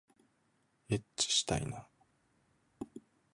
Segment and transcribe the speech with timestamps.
[0.89, 1.87] えっちしたいな